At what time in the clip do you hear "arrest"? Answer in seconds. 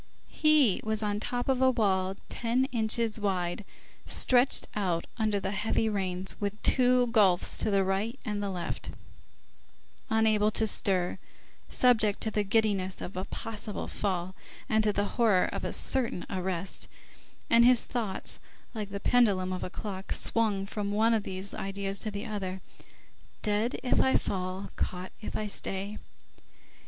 16.31-16.87